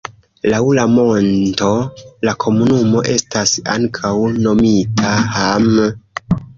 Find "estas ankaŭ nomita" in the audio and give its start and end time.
3.19-5.17